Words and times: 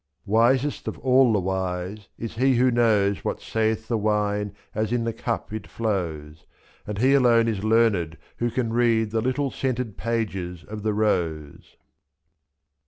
Wisest 0.25 0.87
of 0.87 0.97
all 0.97 1.31
the 1.31 1.39
wise 1.39 2.09
is 2.17 2.33
he 2.33 2.55
who 2.55 2.71
knows 2.71 3.23
What 3.23 3.39
saith 3.39 3.87
the 3.87 3.99
wine 3.99 4.51
as 4.73 4.91
in 4.91 5.03
the 5.03 5.13
cup 5.13 5.53
it 5.53 5.67
flows, 5.67 6.37
2/^' 6.87 6.87
And 6.87 6.97
he 6.97 7.13
alone 7.13 7.47
is 7.47 7.63
learned 7.63 8.17
who 8.37 8.49
can 8.49 8.73
read 8.73 9.11
The 9.11 9.21
little 9.21 9.51
scented 9.51 9.97
pages 9.97 10.63
of 10.63 10.81
the 10.81 10.95
rose. 10.95 11.77